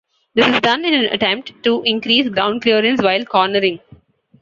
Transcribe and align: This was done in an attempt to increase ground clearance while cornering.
This 0.33 0.49
was 0.49 0.61
done 0.61 0.83
in 0.83 0.95
an 0.95 1.13
attempt 1.13 1.61
to 1.61 1.83
increase 1.83 2.27
ground 2.27 2.63
clearance 2.63 3.03
while 3.03 3.23
cornering. 3.23 3.79